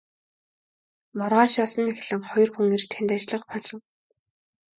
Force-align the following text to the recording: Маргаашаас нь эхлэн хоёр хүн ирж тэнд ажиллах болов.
Маргаашаас 1.17 1.73
нь 1.81 1.91
эхлэн 1.93 2.21
хоёр 2.29 2.49
хүн 2.51 2.67
ирж 2.75 2.85
тэнд 2.91 3.09
ажиллах 3.15 3.43
болов. 3.49 3.81